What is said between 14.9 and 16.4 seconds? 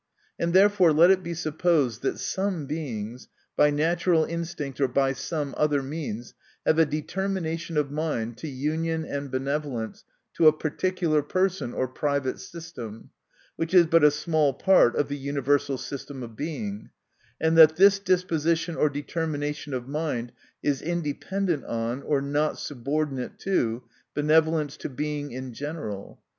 of the uni versal system of